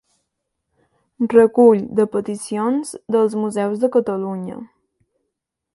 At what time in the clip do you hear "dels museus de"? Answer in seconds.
3.17-3.95